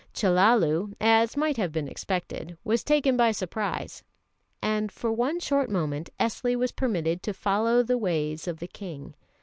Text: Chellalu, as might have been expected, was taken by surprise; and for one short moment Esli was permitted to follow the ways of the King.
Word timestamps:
Chellalu, 0.15 0.95
as 0.99 1.37
might 1.37 1.57
have 1.57 1.71
been 1.71 1.87
expected, 1.87 2.57
was 2.63 2.83
taken 2.83 3.15
by 3.15 3.31
surprise; 3.31 4.01
and 4.59 4.91
for 4.91 5.11
one 5.11 5.39
short 5.39 5.69
moment 5.69 6.09
Esli 6.19 6.55
was 6.55 6.71
permitted 6.71 7.21
to 7.21 7.35
follow 7.35 7.83
the 7.83 7.99
ways 7.99 8.47
of 8.47 8.57
the 8.57 8.67
King. 8.67 9.13